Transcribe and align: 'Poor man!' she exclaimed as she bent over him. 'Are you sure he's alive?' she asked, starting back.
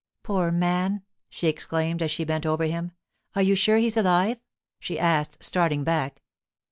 'Poor 0.23 0.49
man!' 0.51 1.03
she 1.29 1.47
exclaimed 1.47 2.01
as 2.01 2.09
she 2.09 2.23
bent 2.23 2.43
over 2.43 2.63
him. 2.63 2.91
'Are 3.35 3.43
you 3.43 3.53
sure 3.53 3.77
he's 3.77 3.97
alive?' 3.97 4.39
she 4.79 4.97
asked, 4.97 5.37
starting 5.43 5.83
back. 5.83 6.23